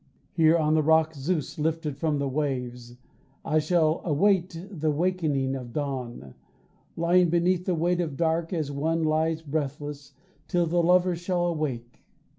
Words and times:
Here 0.33 0.57
on 0.57 0.73
the 0.73 0.81
rock 0.81 1.13
Zeus 1.13 1.59
lifted 1.59 1.95
from 1.95 2.17
the 2.17 2.27
waves, 2.27 2.97
I 3.45 3.59
shall 3.59 4.01
await 4.03 4.59
the 4.71 4.89
waking 4.89 5.55
of 5.55 5.67
the 5.67 5.73
dawn, 5.79 6.33
Lying 6.95 7.29
beneath 7.29 7.65
the 7.65 7.75
weight 7.75 8.01
of 8.01 8.17
dark 8.17 8.51
as 8.51 8.71
one 8.71 9.03
Lies 9.03 9.43
breathless, 9.43 10.13
till 10.47 10.65
the 10.65 10.81
lover 10.81 11.15
shall 11.15 11.45
awake. 11.45 12.03